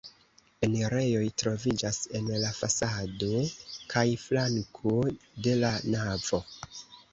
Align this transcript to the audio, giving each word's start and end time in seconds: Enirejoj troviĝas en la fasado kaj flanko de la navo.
Enirejoj 0.67 1.27
troviĝas 1.41 1.99
en 2.21 2.31
la 2.45 2.49
fasado 2.61 3.43
kaj 3.93 4.05
flanko 4.25 4.97
de 5.19 5.57
la 5.63 5.73
navo. 5.95 6.45